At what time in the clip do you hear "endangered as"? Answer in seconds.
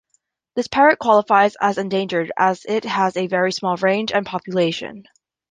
1.77-2.65